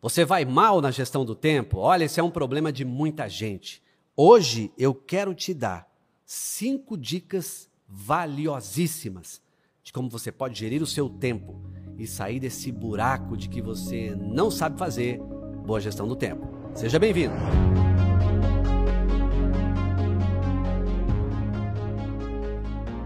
Você 0.00 0.24
vai 0.24 0.44
mal 0.44 0.80
na 0.80 0.92
gestão 0.92 1.24
do 1.24 1.34
tempo? 1.34 1.78
Olha, 1.78 2.04
esse 2.04 2.20
é 2.20 2.22
um 2.22 2.30
problema 2.30 2.72
de 2.72 2.84
muita 2.84 3.28
gente. 3.28 3.82
Hoje 4.16 4.72
eu 4.78 4.94
quero 4.94 5.34
te 5.34 5.52
dar 5.52 5.88
cinco 6.24 6.96
dicas 6.96 7.68
valiosíssimas 7.88 9.42
de 9.82 9.92
como 9.92 10.08
você 10.08 10.30
pode 10.30 10.58
gerir 10.58 10.82
o 10.82 10.86
seu 10.86 11.08
tempo 11.08 11.60
e 11.98 12.06
sair 12.06 12.38
desse 12.38 12.70
buraco 12.70 13.36
de 13.36 13.48
que 13.48 13.60
você 13.60 14.14
não 14.14 14.50
sabe 14.50 14.78
fazer 14.78 15.18
boa 15.66 15.80
gestão 15.80 16.06
do 16.06 16.14
tempo. 16.14 16.46
Seja 16.74 16.98
bem-vindo! 16.98 17.34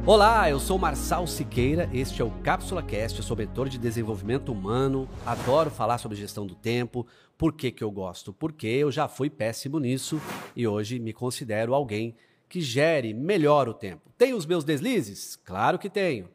Olá, 0.04 0.50
eu 0.50 0.58
sou 0.58 0.80
Marçal 0.80 1.28
Siqueira, 1.28 1.88
este 1.92 2.20
é 2.20 2.24
o 2.24 2.30
Cápsula 2.42 2.82
Cast, 2.82 3.20
eu 3.20 3.24
sou 3.24 3.36
mentor 3.36 3.68
de 3.68 3.78
desenvolvimento 3.78 4.50
humano, 4.50 5.08
adoro 5.24 5.70
falar 5.70 5.98
sobre 5.98 6.18
gestão 6.18 6.44
do 6.44 6.56
tempo. 6.56 7.06
Por 7.38 7.52
que, 7.52 7.70
que 7.70 7.84
eu 7.84 7.90
gosto? 7.90 8.32
Porque 8.32 8.66
eu 8.66 8.90
já 8.90 9.06
fui 9.06 9.30
péssimo 9.30 9.78
nisso 9.78 10.20
e 10.56 10.66
hoje 10.66 10.98
me 10.98 11.12
considero 11.12 11.72
alguém 11.72 12.16
que 12.48 12.60
gere 12.60 13.14
melhor 13.14 13.68
o 13.68 13.74
tempo. 13.74 14.10
Tenho 14.18 14.36
os 14.36 14.44
meus 14.44 14.64
deslizes? 14.64 15.36
Claro 15.36 15.78
que 15.78 15.88
tenho. 15.88 16.28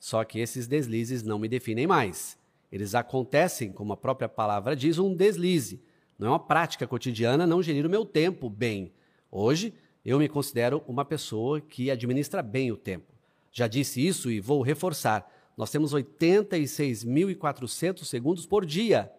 Só 0.00 0.24
que 0.24 0.40
esses 0.40 0.66
deslizes 0.66 1.22
não 1.22 1.38
me 1.38 1.48
definem 1.48 1.86
mais. 1.86 2.36
Eles 2.72 2.92
acontecem, 2.92 3.70
como 3.70 3.92
a 3.92 3.96
própria 3.96 4.28
palavra 4.28 4.74
diz, 4.74 4.98
um 4.98 5.14
deslize. 5.14 5.80
Não 6.18 6.26
é 6.26 6.30
uma 6.30 6.40
prática 6.40 6.88
cotidiana 6.88 7.46
não 7.46 7.62
gerir 7.62 7.86
o 7.86 7.90
meu 7.90 8.04
tempo 8.04 8.50
bem. 8.50 8.92
Hoje, 9.30 9.72
eu 10.04 10.18
me 10.18 10.28
considero 10.28 10.82
uma 10.88 11.04
pessoa 11.04 11.60
que 11.60 11.88
administra 11.88 12.42
bem 12.42 12.72
o 12.72 12.76
tempo. 12.76 13.11
Já 13.52 13.68
disse 13.68 14.04
isso 14.04 14.30
e 14.30 14.40
vou 14.40 14.62
reforçar. 14.62 15.30
Nós 15.56 15.70
temos 15.70 15.94
86.400 15.94 18.04
segundos 18.04 18.46
por 18.46 18.64
dia. 18.64 19.12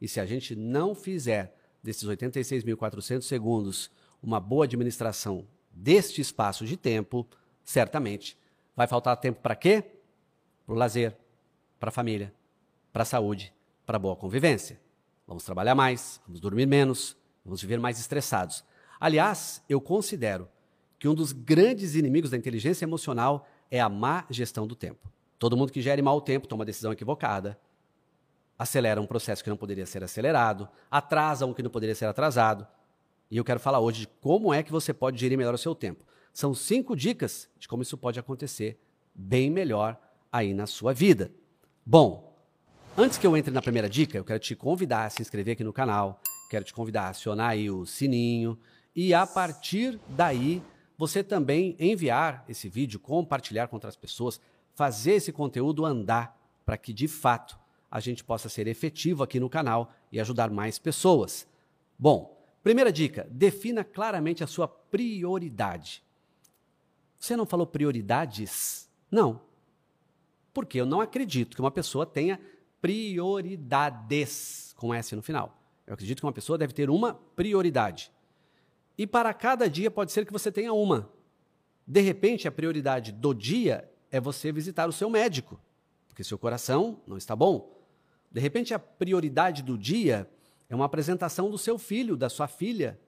E 0.00 0.08
se 0.08 0.20
a 0.20 0.26
gente 0.26 0.54
não 0.54 0.94
fizer 0.94 1.54
desses 1.82 2.08
86.400 2.08 3.22
segundos 3.22 3.90
uma 4.22 4.38
boa 4.38 4.64
administração 4.64 5.46
deste 5.70 6.20
espaço 6.20 6.64
de 6.64 6.76
tempo, 6.76 7.26
certamente 7.64 8.38
vai 8.76 8.86
faltar 8.86 9.16
tempo 9.16 9.40
para 9.40 9.56
quê? 9.56 9.82
Para 10.64 10.74
o 10.74 10.78
lazer, 10.78 11.16
para 11.80 11.88
a 11.88 11.92
família, 11.92 12.32
para 12.92 13.02
a 13.02 13.06
saúde, 13.06 13.52
para 13.84 13.96
a 13.96 13.98
boa 13.98 14.14
convivência. 14.14 14.80
Vamos 15.26 15.44
trabalhar 15.44 15.74
mais, 15.74 16.20
vamos 16.24 16.40
dormir 16.40 16.66
menos, 16.66 17.16
vamos 17.44 17.60
viver 17.60 17.80
mais 17.80 17.98
estressados. 17.98 18.64
Aliás, 19.00 19.62
eu 19.68 19.80
considero 19.80 20.48
que 20.98 21.08
um 21.08 21.14
dos 21.14 21.32
grandes 21.32 21.96
inimigos 21.96 22.30
da 22.30 22.36
inteligência 22.36 22.84
emocional 22.84 23.48
é 23.72 23.80
a 23.80 23.88
má 23.88 24.26
gestão 24.28 24.66
do 24.66 24.76
tempo. 24.76 25.10
Todo 25.38 25.56
mundo 25.56 25.72
que 25.72 25.80
gere 25.80 26.02
mal 26.02 26.18
o 26.18 26.20
tempo 26.20 26.46
toma 26.46 26.62
decisão 26.62 26.92
equivocada, 26.92 27.58
acelera 28.58 29.00
um 29.00 29.06
processo 29.06 29.42
que 29.42 29.48
não 29.48 29.56
poderia 29.56 29.86
ser 29.86 30.04
acelerado, 30.04 30.68
atrasa 30.90 31.46
um 31.46 31.54
que 31.54 31.62
não 31.62 31.70
poderia 31.70 31.94
ser 31.94 32.04
atrasado. 32.04 32.66
E 33.30 33.38
eu 33.38 33.44
quero 33.44 33.58
falar 33.58 33.80
hoje 33.80 34.00
de 34.00 34.06
como 34.20 34.52
é 34.52 34.62
que 34.62 34.70
você 34.70 34.92
pode 34.92 35.18
gerir 35.18 35.38
melhor 35.38 35.54
o 35.54 35.58
seu 35.58 35.74
tempo. 35.74 36.04
São 36.34 36.54
cinco 36.54 36.94
dicas 36.94 37.48
de 37.58 37.66
como 37.66 37.82
isso 37.82 37.96
pode 37.96 38.20
acontecer 38.20 38.78
bem 39.14 39.50
melhor 39.50 39.98
aí 40.30 40.52
na 40.52 40.66
sua 40.66 40.92
vida. 40.92 41.32
Bom, 41.84 42.36
antes 42.96 43.16
que 43.16 43.26
eu 43.26 43.34
entre 43.34 43.54
na 43.54 43.62
primeira 43.62 43.88
dica, 43.88 44.18
eu 44.18 44.24
quero 44.24 44.38
te 44.38 44.54
convidar 44.54 45.06
a 45.06 45.10
se 45.10 45.22
inscrever 45.22 45.54
aqui 45.54 45.64
no 45.64 45.72
canal, 45.72 46.20
quero 46.50 46.64
te 46.64 46.74
convidar 46.74 47.04
a 47.04 47.08
acionar 47.08 47.50
aí 47.50 47.70
o 47.70 47.86
sininho 47.86 48.58
e 48.94 49.14
a 49.14 49.26
partir 49.26 49.98
daí 50.10 50.62
você 50.96 51.22
também 51.22 51.76
enviar 51.78 52.44
esse 52.48 52.68
vídeo, 52.68 53.00
compartilhar 53.00 53.68
com 53.68 53.76
outras 53.76 53.96
pessoas, 53.96 54.40
fazer 54.74 55.12
esse 55.12 55.32
conteúdo 55.32 55.84
andar 55.84 56.38
para 56.64 56.76
que 56.76 56.92
de 56.92 57.08
fato 57.08 57.58
a 57.90 58.00
gente 58.00 58.24
possa 58.24 58.48
ser 58.48 58.66
efetivo 58.66 59.22
aqui 59.22 59.38
no 59.38 59.50
canal 59.50 59.92
e 60.10 60.18
ajudar 60.20 60.50
mais 60.50 60.78
pessoas. 60.78 61.46
Bom, 61.98 62.42
primeira 62.62 62.92
dica: 62.92 63.26
defina 63.30 63.84
claramente 63.84 64.42
a 64.42 64.46
sua 64.46 64.66
prioridade. 64.66 66.02
Você 67.18 67.36
não 67.36 67.46
falou 67.46 67.66
prioridades? 67.66 68.90
Não. 69.10 69.40
Porque 70.52 70.80
eu 70.80 70.86
não 70.86 71.00
acredito 71.00 71.54
que 71.54 71.60
uma 71.60 71.70
pessoa 71.70 72.04
tenha 72.04 72.40
prioridades 72.80 74.74
com 74.76 74.92
S 74.92 75.14
no 75.14 75.22
final. 75.22 75.56
Eu 75.86 75.94
acredito 75.94 76.18
que 76.20 76.26
uma 76.26 76.32
pessoa 76.32 76.58
deve 76.58 76.72
ter 76.72 76.90
uma 76.90 77.14
prioridade. 77.14 78.10
E 78.96 79.06
para 79.06 79.32
cada 79.32 79.68
dia 79.68 79.90
pode 79.90 80.12
ser 80.12 80.26
que 80.26 80.32
você 80.32 80.50
tenha 80.52 80.72
uma. 80.72 81.10
De 81.86 82.00
repente, 82.00 82.46
a 82.46 82.52
prioridade 82.52 83.12
do 83.12 83.34
dia 83.34 83.90
é 84.10 84.20
você 84.20 84.52
visitar 84.52 84.88
o 84.88 84.92
seu 84.92 85.08
médico, 85.08 85.60
porque 86.08 86.22
seu 86.22 86.38
coração 86.38 87.00
não 87.06 87.16
está 87.16 87.34
bom. 87.34 87.82
De 88.30 88.40
repente, 88.40 88.72
a 88.72 88.78
prioridade 88.78 89.62
do 89.62 89.76
dia 89.76 90.28
é 90.68 90.74
uma 90.74 90.84
apresentação 90.84 91.50
do 91.50 91.58
seu 91.58 91.78
filho, 91.78 92.16
da 92.16 92.28
sua 92.28 92.46
filha. 92.46 92.98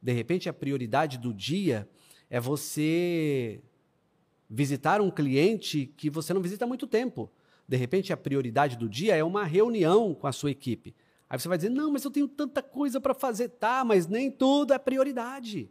De 0.00 0.12
repente, 0.12 0.48
a 0.48 0.52
prioridade 0.52 1.18
do 1.18 1.32
dia 1.32 1.88
é 2.30 2.40
você 2.40 3.60
visitar 4.48 5.00
um 5.00 5.10
cliente 5.10 5.92
que 5.96 6.08
você 6.08 6.32
não 6.32 6.40
visita 6.40 6.64
há 6.64 6.68
muito 6.68 6.86
tempo. 6.86 7.30
De 7.66 7.76
repente, 7.76 8.12
a 8.12 8.16
prioridade 8.16 8.76
do 8.76 8.88
dia 8.88 9.16
é 9.16 9.24
uma 9.24 9.44
reunião 9.44 10.14
com 10.14 10.26
a 10.26 10.32
sua 10.32 10.50
equipe. 10.50 10.94
Aí 11.28 11.38
você 11.38 11.48
vai 11.48 11.58
dizer: 11.58 11.70
não, 11.70 11.90
mas 11.90 12.04
eu 12.04 12.10
tenho 12.10 12.28
tanta 12.28 12.62
coisa 12.62 13.00
para 13.00 13.14
fazer. 13.14 13.48
Tá, 13.48 13.84
mas 13.84 14.06
nem 14.06 14.30
tudo 14.30 14.72
é 14.72 14.78
prioridade. 14.78 15.70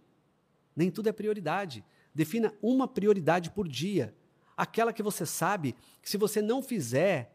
Nem 0.75 0.91
tudo 0.91 1.07
é 1.07 1.11
prioridade. 1.11 1.83
Defina 2.13 2.53
uma 2.61 2.87
prioridade 2.87 3.49
por 3.51 3.67
dia. 3.67 4.13
Aquela 4.57 4.93
que 4.93 5.03
você 5.03 5.25
sabe 5.25 5.75
que 6.01 6.09
se 6.09 6.17
você 6.17 6.41
não 6.41 6.61
fizer, 6.61 7.33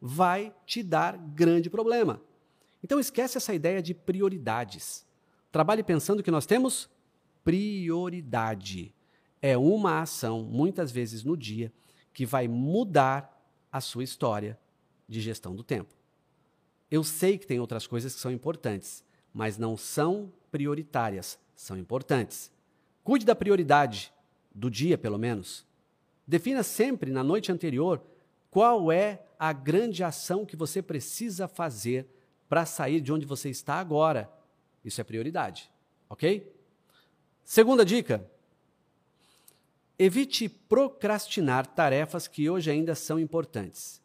vai 0.00 0.54
te 0.64 0.82
dar 0.82 1.16
grande 1.16 1.68
problema. 1.68 2.20
Então 2.82 2.98
esquece 2.98 3.36
essa 3.36 3.54
ideia 3.54 3.82
de 3.82 3.92
prioridades. 3.92 5.06
Trabalhe 5.52 5.82
pensando 5.82 6.22
que 6.22 6.30
nós 6.30 6.46
temos 6.46 6.88
prioridade. 7.44 8.94
É 9.42 9.56
uma 9.56 10.00
ação, 10.00 10.42
muitas 10.42 10.90
vezes 10.90 11.24
no 11.24 11.36
dia, 11.36 11.72
que 12.12 12.24
vai 12.24 12.46
mudar 12.46 13.36
a 13.70 13.80
sua 13.80 14.04
história 14.04 14.58
de 15.08 15.20
gestão 15.20 15.54
do 15.54 15.62
tempo. 15.62 15.99
Eu 16.90 17.04
sei 17.04 17.38
que 17.38 17.46
tem 17.46 17.60
outras 17.60 17.86
coisas 17.86 18.14
que 18.14 18.20
são 18.20 18.32
importantes, 18.32 19.04
mas 19.32 19.56
não 19.56 19.76
são 19.76 20.32
prioritárias, 20.50 21.38
são 21.54 21.76
importantes. 21.76 22.50
Cuide 23.04 23.24
da 23.24 23.34
prioridade, 23.34 24.12
do 24.52 24.70
dia 24.70 24.98
pelo 24.98 25.18
menos. 25.18 25.64
Defina 26.26 26.62
sempre 26.62 27.10
na 27.10 27.22
noite 27.22 27.52
anterior 27.52 28.02
qual 28.50 28.90
é 28.90 29.22
a 29.38 29.52
grande 29.52 30.02
ação 30.02 30.44
que 30.44 30.56
você 30.56 30.82
precisa 30.82 31.46
fazer 31.46 32.06
para 32.48 32.66
sair 32.66 33.00
de 33.00 33.12
onde 33.12 33.24
você 33.24 33.48
está 33.48 33.74
agora. 33.74 34.28
Isso 34.84 35.00
é 35.00 35.04
prioridade, 35.04 35.70
ok? 36.08 36.52
Segunda 37.44 37.84
dica: 37.84 38.28
evite 39.96 40.48
procrastinar 40.48 41.66
tarefas 41.66 42.26
que 42.26 42.50
hoje 42.50 42.70
ainda 42.70 42.94
são 42.96 43.18
importantes 43.18 44.00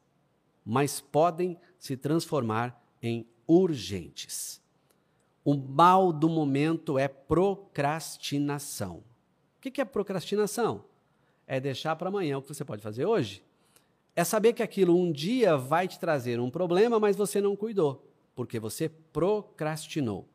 mas 0.65 0.99
podem 0.99 1.59
se 1.85 1.95
transformar 1.95 2.81
em 3.01 3.27
urgentes. 3.47 4.61
O 5.43 5.55
mal 5.55 6.11
do 6.11 6.27
momento 6.27 6.97
é 6.97 7.07
procrastinação. 7.07 9.03
O 9.57 9.61
que 9.61 9.79
é 9.79 9.85
procrastinação? 9.85 10.85
É 11.45 11.59
deixar 11.59 11.95
para 11.95 12.09
amanhã 12.09 12.37
o 12.37 12.41
que 12.41 12.47
você 12.47 12.65
pode 12.65 12.81
fazer 12.81 13.05
hoje. 13.05 13.43
É 14.15 14.23
saber 14.23 14.53
que 14.53 14.63
aquilo 14.63 14.97
um 14.97 15.11
dia 15.11 15.55
vai 15.57 15.87
te 15.87 15.99
trazer 15.99 16.39
um 16.39 16.49
problema, 16.49 16.99
mas 16.99 17.15
você 17.15 17.39
não 17.39 17.55
cuidou, 17.55 18.09
porque 18.33 18.59
você 18.59 18.89
procrastinou. 18.89 20.27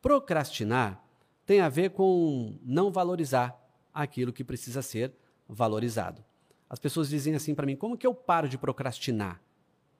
Procrastinar 0.00 1.04
tem 1.44 1.60
a 1.60 1.68
ver 1.68 1.90
com 1.90 2.58
não 2.62 2.92
valorizar 2.92 3.58
aquilo 3.92 4.32
que 4.32 4.44
precisa 4.44 4.82
ser 4.82 5.12
valorizado. 5.48 6.24
As 6.68 6.78
pessoas 6.78 7.08
dizem 7.08 7.34
assim 7.34 7.54
para 7.54 7.66
mim: 7.66 7.76
como 7.76 7.96
que 7.96 8.06
eu 8.06 8.14
paro 8.14 8.48
de 8.48 8.58
procrastinar? 8.58 9.40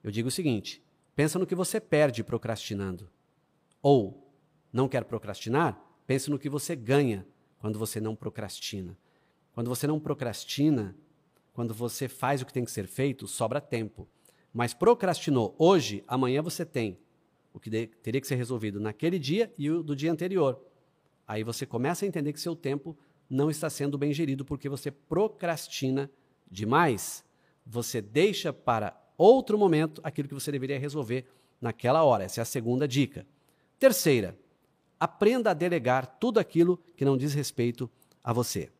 Eu 0.03 0.11
digo 0.11 0.27
o 0.27 0.31
seguinte: 0.31 0.84
pensa 1.15 1.39
no 1.39 1.47
que 1.47 1.55
você 1.55 1.79
perde 1.79 2.23
procrastinando. 2.23 3.09
Ou, 3.81 4.31
não 4.71 4.87
quer 4.87 5.05
procrastinar? 5.05 5.81
Pense 6.05 6.29
no 6.29 6.37
que 6.37 6.49
você 6.49 6.75
ganha 6.75 7.25
quando 7.59 7.79
você 7.79 7.99
não 7.99 8.15
procrastina. 8.15 8.97
Quando 9.53 9.69
você 9.69 9.87
não 9.87 9.99
procrastina, 9.99 10.95
quando 11.53 11.73
você 11.73 12.07
faz 12.09 12.41
o 12.41 12.45
que 12.45 12.53
tem 12.53 12.65
que 12.65 12.71
ser 12.71 12.87
feito, 12.87 13.27
sobra 13.27 13.61
tempo. 13.61 14.07
Mas 14.53 14.73
procrastinou 14.73 15.55
hoje, 15.57 16.03
amanhã 16.07 16.41
você 16.41 16.65
tem 16.65 16.99
o 17.53 17.59
que 17.59 17.87
teria 17.87 18.19
que 18.19 18.27
ser 18.27 18.35
resolvido 18.35 18.81
naquele 18.81 19.17
dia 19.17 19.53
e 19.57 19.71
o 19.71 19.81
do 19.81 19.95
dia 19.95 20.11
anterior. 20.11 20.61
Aí 21.25 21.43
você 21.43 21.65
começa 21.65 22.03
a 22.03 22.07
entender 22.07 22.33
que 22.33 22.39
seu 22.39 22.53
tempo 22.53 22.97
não 23.29 23.49
está 23.49 23.69
sendo 23.69 23.97
bem 23.97 24.13
gerido 24.13 24.43
porque 24.43 24.67
você 24.67 24.91
procrastina 24.91 26.11
demais. 26.51 27.23
Você 27.65 28.01
deixa 28.01 28.51
para 28.51 29.04
outro 29.17 29.57
momento 29.57 30.01
aquilo 30.03 30.27
que 30.27 30.33
você 30.33 30.51
deveria 30.51 30.79
resolver 30.79 31.25
naquela 31.61 32.03
hora. 32.03 32.23
Essa 32.23 32.41
é 32.41 32.43
a 32.43 32.45
segunda 32.45 32.87
dica. 32.87 33.25
Terceira, 33.79 34.37
aprenda 34.99 35.51
a 35.51 35.53
delegar 35.53 36.05
tudo 36.19 36.39
aquilo 36.39 36.77
que 36.95 37.05
não 37.05 37.17
diz 37.17 37.33
respeito 37.33 37.89
a 38.23 38.33
você. 38.33 38.71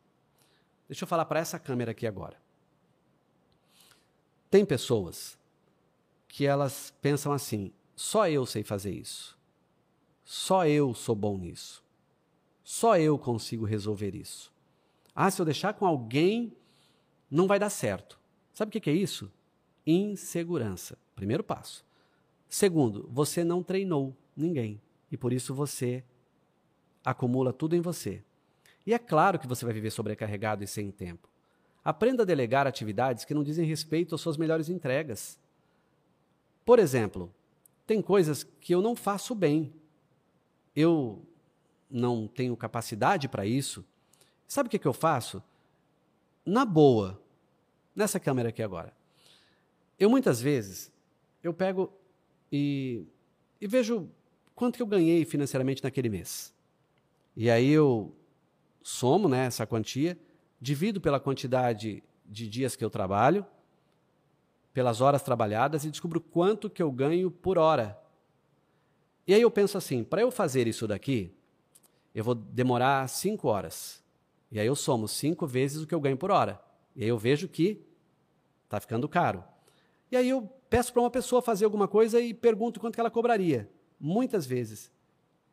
Deixa 0.88 1.04
eu 1.04 1.08
falar 1.08 1.24
para 1.24 1.40
essa 1.40 1.58
câmera 1.58 1.90
aqui 1.90 2.06
agora. 2.06 2.36
Tem 4.50 4.64
pessoas 4.64 5.38
que 6.28 6.46
elas 6.46 6.94
pensam 7.00 7.32
assim: 7.32 7.72
só 7.94 8.28
eu 8.28 8.46
sei 8.46 8.62
fazer 8.62 8.92
isso. 8.92 9.36
Só 10.24 10.66
eu 10.66 10.94
sou 10.94 11.14
bom 11.14 11.38
nisso. 11.38 11.84
Só 12.62 12.98
eu 12.98 13.18
consigo 13.18 13.64
resolver 13.64 14.14
isso. 14.14 14.52
Ah, 15.14 15.30
se 15.30 15.40
eu 15.40 15.46
deixar 15.46 15.74
com 15.74 15.86
alguém, 15.86 16.52
não 17.30 17.46
vai 17.46 17.58
dar 17.58 17.70
certo. 17.70 18.18
Sabe 18.52 18.76
o 18.76 18.80
que 18.80 18.90
é 18.90 18.92
isso? 18.92 19.30
Insegurança. 19.86 20.98
Primeiro 21.14 21.44
passo. 21.44 21.84
Segundo, 22.48 23.08
você 23.12 23.44
não 23.44 23.62
treinou 23.62 24.16
ninguém. 24.36 24.80
E 25.10 25.16
por 25.16 25.32
isso 25.32 25.54
você 25.54 26.02
acumula 27.04 27.52
tudo 27.52 27.76
em 27.76 27.80
você. 27.80 28.22
E 28.84 28.92
é 28.92 28.98
claro 28.98 29.38
que 29.38 29.46
você 29.46 29.64
vai 29.64 29.74
viver 29.74 29.90
sobrecarregado 29.90 30.64
e 30.64 30.66
sem 30.66 30.90
tempo. 30.90 31.28
Aprenda 31.84 32.24
a 32.24 32.26
delegar 32.26 32.66
atividades 32.66 33.24
que 33.24 33.34
não 33.34 33.44
dizem 33.44 33.66
respeito 33.66 34.14
às 34.14 34.20
suas 34.20 34.36
melhores 34.36 34.68
entregas. 34.68 35.38
Por 36.64 36.80
exemplo, 36.80 37.32
tem 37.86 38.02
coisas 38.02 38.42
que 38.42 38.74
eu 38.74 38.82
não 38.82 38.96
faço 38.96 39.34
bem. 39.34 39.72
Eu 40.74 41.22
não 41.88 42.26
tenho 42.26 42.56
capacidade 42.56 43.28
para 43.28 43.46
isso. 43.46 43.84
Sabe 44.48 44.66
o 44.66 44.70
que, 44.70 44.78
que 44.78 44.88
eu 44.88 44.92
faço? 44.92 45.42
Na 46.44 46.64
boa, 46.64 47.20
nessa 47.94 48.18
câmera 48.18 48.48
aqui 48.48 48.62
agora. 48.62 48.92
Eu 49.98 50.10
muitas 50.10 50.40
vezes 50.40 50.92
eu 51.42 51.54
pego 51.54 51.92
e, 52.50 53.04
e 53.60 53.66
vejo 53.66 54.08
quanto 54.54 54.76
que 54.76 54.82
eu 54.82 54.86
ganhei 54.86 55.24
financeiramente 55.24 55.82
naquele 55.82 56.08
mês. 56.08 56.54
E 57.36 57.50
aí 57.50 57.70
eu 57.70 58.14
somo 58.82 59.28
né, 59.28 59.46
essa 59.46 59.66
quantia, 59.66 60.18
divido 60.60 61.00
pela 61.00 61.20
quantidade 61.20 62.02
de 62.24 62.48
dias 62.48 62.74
que 62.74 62.84
eu 62.84 62.90
trabalho, 62.90 63.44
pelas 64.72 65.00
horas 65.00 65.22
trabalhadas 65.22 65.84
e 65.84 65.90
descubro 65.90 66.20
quanto 66.20 66.70
que 66.70 66.82
eu 66.82 66.90
ganho 66.90 67.30
por 67.30 67.58
hora. 67.58 67.98
E 69.26 69.34
aí 69.34 69.42
eu 69.42 69.50
penso 69.50 69.76
assim, 69.76 70.04
para 70.04 70.22
eu 70.22 70.30
fazer 70.30 70.66
isso 70.66 70.86
daqui, 70.86 71.32
eu 72.14 72.22
vou 72.22 72.34
demorar 72.34 73.08
cinco 73.08 73.48
horas. 73.48 74.02
E 74.50 74.60
aí 74.60 74.66
eu 74.66 74.76
somo 74.76 75.08
cinco 75.08 75.46
vezes 75.46 75.82
o 75.82 75.86
que 75.86 75.94
eu 75.94 76.00
ganho 76.00 76.16
por 76.16 76.30
hora. 76.30 76.62
E 76.94 77.02
aí 77.02 77.08
eu 77.08 77.18
vejo 77.18 77.48
que 77.48 77.84
está 78.64 78.80
ficando 78.80 79.08
caro. 79.08 79.42
E 80.10 80.16
aí 80.16 80.28
eu 80.28 80.42
peço 80.68 80.92
para 80.92 81.02
uma 81.02 81.10
pessoa 81.10 81.42
fazer 81.42 81.64
alguma 81.64 81.88
coisa 81.88 82.20
e 82.20 82.32
pergunto 82.32 82.80
quanto 82.80 82.94
que 82.94 83.00
ela 83.00 83.10
cobraria 83.10 83.68
muitas 83.98 84.46
vezes, 84.46 84.90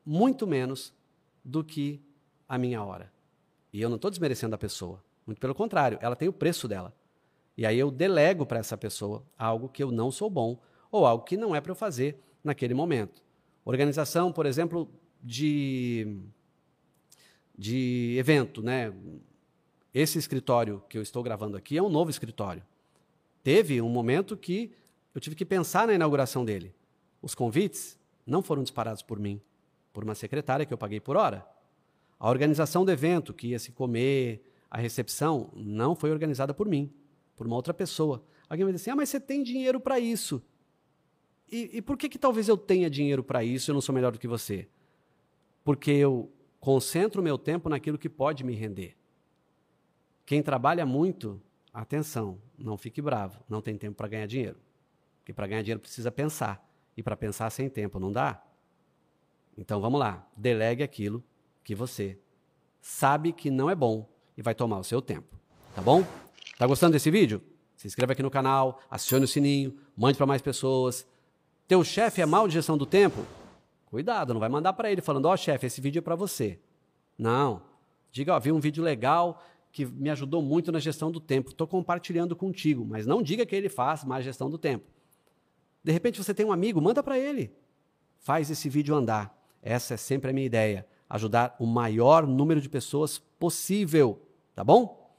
muito 0.06 0.46
menos 0.46 0.94
do 1.44 1.64
que 1.64 2.02
a 2.48 2.58
minha 2.58 2.84
hora. 2.84 3.12
E 3.72 3.82
eu 3.82 3.90
não 3.90 3.96
estou 3.96 4.12
desmerecendo 4.12 4.56
a 4.56 4.58
pessoa. 4.58 5.04
Muito 5.26 5.40
pelo 5.40 5.56
contrário, 5.56 5.98
ela 6.02 6.16
tem 6.16 6.28
o 6.28 6.34
preço 6.34 6.68
dela. 6.68 6.94
E 7.58 7.66
aí 7.66 7.78
eu 7.78 7.90
delego 7.90 8.46
para 8.46 8.60
essa 8.60 8.78
pessoa 8.78 9.24
algo 9.38 9.70
que 9.70 9.84
eu 9.84 9.92
não 9.92 10.12
sou 10.12 10.30
bom 10.30 10.60
ou 10.92 11.06
algo 11.06 11.24
que 11.24 11.38
não 11.38 11.56
é 11.56 11.62
para 11.62 11.72
eu 11.72 11.76
fazer 11.76 12.20
naquele 12.44 12.74
momento. 12.74 13.24
Organização, 13.66 14.32
por 14.32 14.46
exemplo, 14.46 14.90
de, 15.22 16.18
de 17.58 18.16
evento, 18.18 18.62
né? 18.62 18.94
Esse 19.94 20.18
escritório 20.18 20.84
que 20.90 20.98
eu 20.98 21.02
estou 21.02 21.24
gravando 21.24 21.56
aqui 21.56 21.78
é 21.78 21.82
um 21.82 21.90
novo 21.90 22.10
escritório. 22.10 22.64
Teve 23.44 23.82
um 23.82 23.90
momento 23.90 24.38
que 24.38 24.72
eu 25.14 25.22
tive 25.22 25.36
que 25.36 25.46
pensar 25.46 25.86
na 25.86 25.94
inauguração 25.94 26.46
dele. 26.46 26.74
Os 27.22 27.36
convites 27.36 28.00
não 28.26 28.42
foram 28.42 28.64
disparados 28.64 29.02
por 29.02 29.20
mim, 29.20 29.42
por 29.92 30.04
uma 30.04 30.16
secretária 30.16 30.66
que 30.66 30.74
eu 30.74 30.78
paguei 30.78 31.00
por 31.00 31.18
hora. 31.18 31.46
A 32.20 32.30
organização 32.30 32.86
do 32.86 32.92
evento, 32.92 33.34
que 33.34 33.48
ia 33.48 33.60
se 33.60 33.72
comer, 33.72 34.42
a 34.72 34.78
recepção, 34.78 35.52
não 35.54 35.94
foi 35.94 36.10
organizada 36.10 36.54
por 36.54 36.68
mim, 36.68 36.92
por 37.36 37.46
uma 37.46 37.56
outra 37.56 37.74
pessoa. 37.74 38.24
Alguém 38.50 38.64
vai 38.64 38.74
dizer 38.74 38.84
assim: 38.84 38.92
ah, 38.92 38.96
mas 38.96 39.10
você 39.10 39.20
tem 39.20 39.44
dinheiro 39.44 39.80
para 39.80 40.00
isso. 40.00 40.42
E, 41.52 41.78
e, 41.78 41.82
por 41.82 41.98
que, 41.98 42.10
que 42.10 42.18
talvez 42.18 42.48
eu 42.48 42.58
tenha 42.58 42.90
dinheiro 42.90 43.24
para 43.24 43.44
isso 43.44 43.70
e 43.70 43.72
eu 43.72 43.74
não 43.74 43.82
sou 43.82 43.94
melhor 43.94 44.12
do 44.12 44.18
que 44.18 44.28
você? 44.28 44.68
Porque 45.64 45.92
eu 45.92 46.32
concentro 46.60 47.22
o 47.22 47.24
meu 47.24 47.38
tempo 47.38 47.70
naquilo 47.70 47.98
que 47.98 48.10
pode 48.10 48.44
me 48.44 48.54
render. 48.54 48.96
Quem 50.26 50.42
trabalha 50.42 50.86
muito, 50.86 51.42
atenção, 51.74 52.38
não 52.58 52.78
fique 52.78 53.02
bravo, 53.02 53.40
não 53.50 53.62
tem 53.62 53.78
tempo 53.78 53.96
para 53.96 54.08
ganhar 54.08 54.28
dinheiro. 54.28 54.58
Porque 55.20 55.34
para 55.34 55.48
ganhar 55.48 55.62
dinheiro 55.62 55.80
precisa 55.80 56.12
pensar. 56.12 56.64
E 56.96 57.02
para 57.02 57.18
pensar 57.18 57.50
sem 57.50 57.70
tempo 57.70 58.00
não 58.00 58.12
dá? 58.12 58.44
Então 59.58 59.82
vamos 59.82 60.00
lá, 60.00 60.28
delegue 60.36 60.84
aquilo 60.84 61.24
que 61.64 61.74
você 61.74 62.20
sabe 62.82 63.32
que 63.32 63.50
não 63.50 63.70
é 63.70 63.76
bom 63.76 64.08
e 64.38 64.42
vai 64.42 64.54
tomar 64.54 64.78
o 64.78 64.84
seu 64.84 65.02
tempo. 65.02 65.38
Tá 65.74 65.82
bom? 65.82 66.06
Tá 66.58 66.68
gostando 66.68 66.94
desse 66.94 67.10
vídeo? 67.10 67.42
Se 67.76 67.88
inscreva 67.88 68.14
aqui 68.14 68.22
no 68.22 68.30
canal, 68.30 68.80
acione 68.90 69.26
o 69.26 69.28
sininho, 69.28 69.78
mande 69.96 70.18
para 70.18 70.28
mais 70.28 70.42
pessoas. 70.42 71.08
Teu 71.68 71.84
chefe 71.84 72.22
é 72.22 72.26
mal 72.26 72.48
de 72.48 72.54
gestão 72.54 72.78
do 72.78 72.86
tempo? 72.86 73.26
Cuidado, 73.86 74.34
não 74.34 74.40
vai 74.40 74.50
mandar 74.50 74.74
para 74.74 74.92
ele 74.92 75.02
falando: 75.02 75.26
"Ó, 75.26 75.34
oh, 75.34 75.38
chefe, 75.38 75.68
esse 75.68 75.82
vídeo 75.82 76.00
é 76.00 76.02
para 76.02 76.16
você". 76.16 76.60
Não. 77.18 77.62
Diga, 78.12 78.36
ó, 78.36 78.40
vi 78.40 78.52
um 78.52 78.60
vídeo 78.60 78.84
legal 78.84 79.44
que 79.74 79.88
me 79.88 80.12
ajudou 80.12 80.40
muito 80.40 80.72
na 80.72 80.80
gestão 80.80 81.12
do 81.12 81.20
tempo. 81.20 81.50
Estou 81.50 81.68
compartilhando 81.68 82.36
contigo, 82.36 82.86
mas 82.86 83.08
não 83.08 83.24
diga 83.24 83.44
que 83.44 83.56
ele 83.56 83.68
faz 83.68 84.04
má 84.04 84.22
gestão 84.22 84.48
do 84.48 84.58
tempo. 84.58 84.86
De 85.84 85.92
repente 85.92 86.24
você 86.24 86.32
tem 86.32 86.46
um 86.46 86.52
amigo, 86.52 86.80
manda 86.80 87.02
para 87.02 87.18
ele. 87.18 87.52
Faz 88.20 88.52
esse 88.52 88.70
vídeo 88.70 88.96
andar. 88.96 89.36
Essa 89.64 89.96
é 89.96 89.98
sempre 89.98 90.30
a 90.30 90.34
minha 90.34 90.46
ideia, 90.46 90.86
ajudar 91.10 91.56
o 91.60 91.66
maior 91.66 92.28
número 92.28 92.62
de 92.62 92.70
pessoas 92.70 93.18
possível, 93.18 94.22
tá 94.54 94.64
bom? 94.64 95.12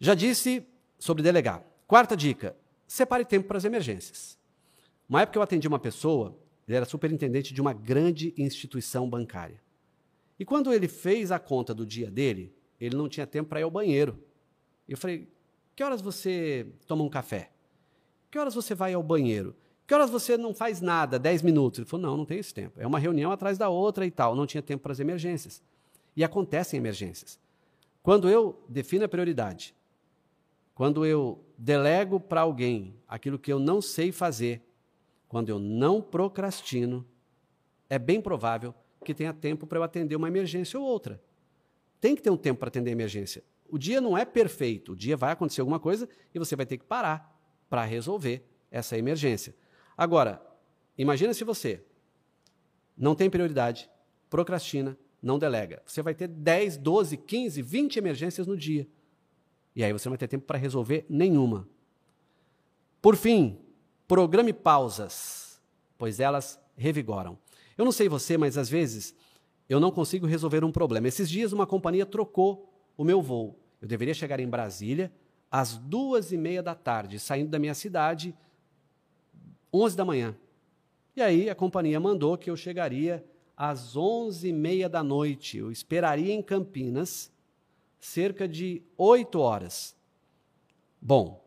Já 0.00 0.14
disse 0.14 0.66
sobre 0.98 1.22
delegar. 1.22 1.62
Quarta 1.86 2.16
dica: 2.16 2.56
separe 2.86 3.26
tempo 3.26 3.46
para 3.46 3.58
as 3.58 3.64
emergências. 3.64 4.38
Uma 5.06 5.20
época 5.20 5.38
eu 5.38 5.42
atendi 5.42 5.68
uma 5.68 5.78
pessoa, 5.78 6.34
ele 6.66 6.78
era 6.78 6.86
superintendente 6.86 7.52
de 7.52 7.60
uma 7.60 7.74
grande 7.74 8.32
instituição 8.38 9.08
bancária. 9.08 9.60
E 10.38 10.44
quando 10.44 10.72
ele 10.72 10.88
fez 10.88 11.30
a 11.30 11.38
conta 11.38 11.74
do 11.74 11.84
dia 11.84 12.10
dele, 12.10 12.55
ele 12.80 12.96
não 12.96 13.08
tinha 13.08 13.26
tempo 13.26 13.48
para 13.48 13.60
ir 13.60 13.64
ao 13.64 13.70
banheiro. 13.70 14.18
Eu 14.88 14.96
falei: 14.96 15.28
"Que 15.74 15.82
horas 15.82 16.00
você 16.00 16.66
toma 16.86 17.02
um 17.02 17.08
café?" 17.08 17.50
Que 18.30 18.38
horas 18.38 18.54
você 18.54 18.74
vai 18.74 18.92
ao 18.92 19.02
banheiro? 19.02 19.54
Que 19.86 19.94
horas 19.94 20.10
você 20.10 20.36
não 20.36 20.52
faz 20.52 20.80
nada? 20.80 21.18
Dez 21.18 21.42
minutos. 21.42 21.78
Ele 21.78 21.88
falou: 21.88 22.06
não, 22.06 22.16
não 22.18 22.24
tem 22.24 22.38
esse 22.38 22.52
tempo. 22.52 22.80
É 22.80 22.86
uma 22.86 22.98
reunião 22.98 23.30
atrás 23.30 23.56
da 23.56 23.68
outra 23.68 24.04
e 24.04 24.10
tal. 24.10 24.34
Não 24.34 24.46
tinha 24.46 24.62
tempo 24.62 24.82
para 24.82 24.92
as 24.92 25.00
emergências. 25.00 25.62
E 26.16 26.24
acontecem 26.24 26.76
emergências. 26.76 27.38
Quando 28.02 28.28
eu 28.28 28.62
defino 28.68 29.04
a 29.04 29.08
prioridade, 29.08 29.74
quando 30.74 31.06
eu 31.06 31.42
delego 31.56 32.20
para 32.20 32.42
alguém 32.42 32.94
aquilo 33.08 33.38
que 33.38 33.52
eu 33.52 33.58
não 33.58 33.80
sei 33.80 34.12
fazer, 34.12 34.62
quando 35.28 35.48
eu 35.48 35.58
não 35.58 36.00
procrastino, 36.02 37.06
é 37.88 37.98
bem 37.98 38.20
provável 38.20 38.74
que 39.04 39.14
tenha 39.14 39.32
tempo 39.32 39.66
para 39.66 39.78
eu 39.78 39.82
atender 39.82 40.16
uma 40.16 40.28
emergência 40.28 40.78
ou 40.78 40.84
outra. 40.84 41.20
Tem 42.06 42.14
que 42.14 42.22
ter 42.22 42.30
um 42.30 42.36
tempo 42.36 42.60
para 42.60 42.68
atender 42.68 42.90
a 42.90 42.92
emergência. 42.92 43.42
O 43.68 43.76
dia 43.76 44.00
não 44.00 44.16
é 44.16 44.24
perfeito, 44.24 44.92
o 44.92 44.96
dia 44.96 45.16
vai 45.16 45.32
acontecer 45.32 45.60
alguma 45.60 45.80
coisa 45.80 46.08
e 46.32 46.38
você 46.38 46.54
vai 46.54 46.64
ter 46.64 46.78
que 46.78 46.84
parar 46.84 47.36
para 47.68 47.82
resolver 47.82 48.48
essa 48.70 48.96
emergência. 48.96 49.56
Agora, 49.98 50.40
imagina 50.96 51.34
se 51.34 51.42
você 51.42 51.82
não 52.96 53.16
tem 53.16 53.28
prioridade, 53.28 53.90
procrastina, 54.30 54.96
não 55.20 55.36
delega. 55.36 55.82
Você 55.84 56.00
vai 56.00 56.14
ter 56.14 56.28
10, 56.28 56.76
12, 56.76 57.16
15, 57.16 57.60
20 57.60 57.96
emergências 57.96 58.46
no 58.46 58.56
dia. 58.56 58.86
E 59.74 59.82
aí 59.82 59.92
você 59.92 60.08
não 60.08 60.12
vai 60.12 60.18
ter 60.18 60.28
tempo 60.28 60.46
para 60.46 60.56
resolver 60.56 61.04
nenhuma. 61.08 61.68
Por 63.02 63.16
fim, 63.16 63.58
programe 64.06 64.52
pausas, 64.52 65.60
pois 65.98 66.20
elas 66.20 66.56
revigoram. 66.76 67.36
Eu 67.76 67.84
não 67.84 67.90
sei 67.90 68.08
você, 68.08 68.38
mas 68.38 68.56
às 68.56 68.68
vezes 68.68 69.12
eu 69.68 69.80
não 69.80 69.90
consigo 69.90 70.26
resolver 70.26 70.64
um 70.64 70.72
problema. 70.72 71.08
Esses 71.08 71.28
dias 71.28 71.52
uma 71.52 71.66
companhia 71.66 72.06
trocou 72.06 72.72
o 72.96 73.04
meu 73.04 73.20
voo. 73.20 73.58
Eu 73.80 73.88
deveria 73.88 74.14
chegar 74.14 74.40
em 74.40 74.48
Brasília 74.48 75.12
às 75.50 75.76
duas 75.76 76.32
e 76.32 76.36
meia 76.36 76.62
da 76.62 76.74
tarde, 76.74 77.18
saindo 77.18 77.50
da 77.50 77.58
minha 77.58 77.74
cidade, 77.74 78.34
onze 79.72 79.96
da 79.96 80.04
manhã. 80.04 80.36
E 81.14 81.22
aí 81.22 81.48
a 81.50 81.54
companhia 81.54 81.98
mandou 81.98 82.36
que 82.36 82.50
eu 82.50 82.56
chegaria 82.56 83.24
às 83.56 83.96
onze 83.96 84.48
e 84.48 84.52
meia 84.52 84.88
da 84.88 85.02
noite. 85.02 85.58
Eu 85.58 85.70
esperaria 85.70 86.32
em 86.32 86.42
Campinas 86.42 87.32
cerca 87.98 88.46
de 88.46 88.82
oito 88.96 89.40
horas. 89.40 89.96
Bom, 91.00 91.44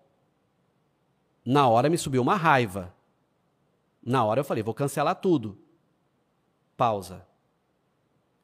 na 1.45 1.67
hora 1.67 1.89
me 1.89 1.97
subiu 1.97 2.21
uma 2.21 2.35
raiva. 2.35 2.93
Na 4.01 4.25
hora 4.25 4.41
eu 4.41 4.45
falei, 4.45 4.63
vou 4.63 4.73
cancelar 4.73 5.15
tudo. 5.15 5.57
Pausa. 6.75 7.28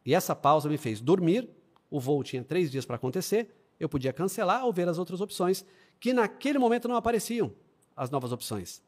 E 0.05 0.13
essa 0.13 0.35
pausa 0.35 0.69
me 0.69 0.77
fez 0.77 1.01
dormir. 1.01 1.49
O 1.89 1.99
voo 1.99 2.23
tinha 2.23 2.43
três 2.43 2.71
dias 2.71 2.85
para 2.85 2.95
acontecer 2.95 3.55
eu 3.79 3.89
podia 3.89 4.13
cancelar 4.13 4.65
ou 4.65 4.73
ver 4.73 4.87
as 4.87 4.97
outras 4.97 5.21
opções, 5.21 5.65
que 5.99 6.13
naquele 6.13 6.59
momento 6.59 6.87
não 6.87 6.95
apareciam 6.95 7.53
as 7.95 8.09
novas 8.09 8.31
opções. 8.31 8.81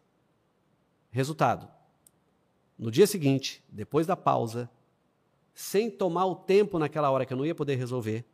Resultado: 1.09 1.69
no 2.77 2.91
dia 2.91 3.07
seguinte, 3.07 3.63
depois 3.69 4.07
da 4.07 4.15
pausa, 4.15 4.69
sem 5.53 5.89
tomar 5.89 6.25
o 6.25 6.35
tempo 6.35 6.79
naquela 6.79 7.09
hora 7.09 7.25
que 7.25 7.33
eu 7.33 7.37
não 7.37 7.45
ia 7.45 7.55
poder 7.55 7.75
resolver, 7.75 8.25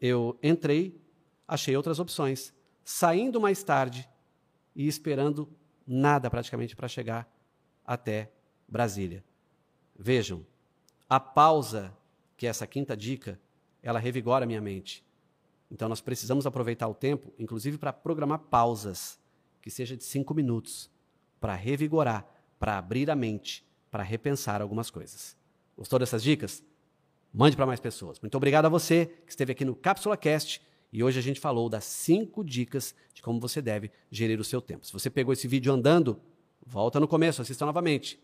eu 0.00 0.38
entrei, 0.42 1.00
achei 1.46 1.76
outras 1.76 1.98
opções, 1.98 2.52
saindo 2.84 3.40
mais 3.40 3.62
tarde 3.62 4.08
e 4.74 4.86
esperando 4.86 5.48
nada 5.86 6.30
praticamente 6.30 6.74
para 6.74 6.88
chegar 6.88 7.30
até 7.86 8.32
Brasília. 8.66 9.22
Vejam, 9.96 10.44
a 11.08 11.20
pausa, 11.20 11.94
que 12.44 12.48
essa 12.48 12.66
quinta 12.66 12.94
dica, 12.94 13.40
ela 13.82 13.98
revigora 13.98 14.44
a 14.44 14.46
minha 14.46 14.60
mente. 14.60 15.02
Então 15.70 15.88
nós 15.88 16.02
precisamos 16.02 16.46
aproveitar 16.46 16.86
o 16.86 16.94
tempo, 16.94 17.32
inclusive 17.38 17.78
para 17.78 17.90
programar 17.90 18.38
pausas, 18.38 19.18
que 19.62 19.70
seja 19.70 19.96
de 19.96 20.04
cinco 20.04 20.34
minutos, 20.34 20.90
para 21.40 21.54
revigorar, 21.54 22.26
para 22.58 22.76
abrir 22.76 23.10
a 23.10 23.16
mente, 23.16 23.64
para 23.90 24.02
repensar 24.02 24.60
algumas 24.60 24.90
coisas. 24.90 25.34
Gostou 25.74 25.98
dessas 25.98 26.22
dicas? 26.22 26.62
Mande 27.32 27.56
para 27.56 27.64
mais 27.64 27.80
pessoas. 27.80 28.20
Muito 28.20 28.36
obrigado 28.36 28.66
a 28.66 28.68
você 28.68 29.06
que 29.24 29.32
esteve 29.32 29.52
aqui 29.52 29.64
no 29.64 29.74
Cápsula 29.74 30.14
Cast 30.14 30.60
e 30.92 31.02
hoje 31.02 31.18
a 31.18 31.22
gente 31.22 31.40
falou 31.40 31.70
das 31.70 31.84
cinco 31.84 32.44
dicas 32.44 32.94
de 33.14 33.22
como 33.22 33.40
você 33.40 33.62
deve 33.62 33.90
gerir 34.10 34.38
o 34.38 34.44
seu 34.44 34.60
tempo. 34.60 34.84
Se 34.84 34.92
você 34.92 35.08
pegou 35.08 35.32
esse 35.32 35.48
vídeo 35.48 35.72
andando, 35.72 36.20
volta 36.64 37.00
no 37.00 37.08
começo, 37.08 37.40
assista 37.40 37.64
novamente. 37.64 38.22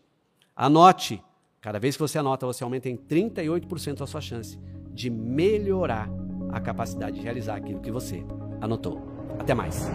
Anote. 0.55 1.23
Cada 1.61 1.77
vez 1.77 1.95
que 1.95 2.01
você 2.01 2.17
anota, 2.17 2.47
você 2.47 2.63
aumenta 2.63 2.89
em 2.89 2.97
38% 2.97 4.01
a 4.01 4.07
sua 4.07 4.19
chance 4.19 4.59
de 4.91 5.11
melhorar 5.11 6.09
a 6.51 6.59
capacidade 6.59 7.17
de 7.17 7.21
realizar 7.21 7.55
aquilo 7.55 7.79
que 7.79 7.91
você 7.91 8.25
anotou. 8.59 8.99
Até 9.39 9.53
mais. 9.53 9.87